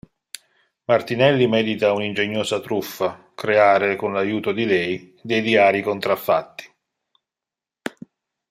Martinelli 0.85 1.45
medita 1.47 1.93
un'ingegnosa 1.93 2.59
truffa, 2.59 3.31
creare 3.35 3.95
con 3.97 4.13
l'aiuto 4.13 4.51
di 4.51 4.65
lei, 4.65 5.15
dei 5.21 5.43
diari 5.43 5.83
contraffatti. 5.83 6.71